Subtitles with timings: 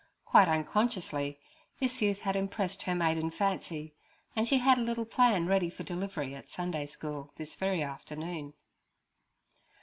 [0.25, 1.39] Quite unconsciously,
[1.79, 3.93] this youth had impressed her maiden fancy,
[4.35, 8.55] and she had a little plan ready for delivery at Sunday school this very afternoon.